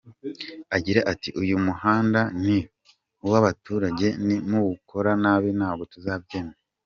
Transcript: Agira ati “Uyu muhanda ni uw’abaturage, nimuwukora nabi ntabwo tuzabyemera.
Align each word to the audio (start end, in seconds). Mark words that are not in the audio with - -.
Agira 0.75 1.01
ati 1.11 1.29
“Uyu 1.41 1.55
muhanda 1.65 2.21
ni 2.45 2.57
uw’abaturage, 3.25 4.07
nimuwukora 4.25 5.11
nabi 5.23 5.49
ntabwo 5.59 5.83
tuzabyemera. 5.93 6.59